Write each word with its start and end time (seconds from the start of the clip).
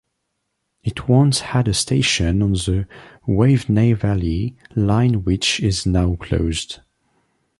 It 0.83 1.07
once 1.07 1.41
had 1.41 1.67
a 1.67 1.75
station 1.75 2.41
on 2.41 2.53
the 2.53 2.87
Waveney 3.27 3.93
Valley 3.93 4.55
Line 4.75 5.23
which 5.23 5.59
is 5.59 5.85
now 5.85 6.15
closed. 6.15 6.79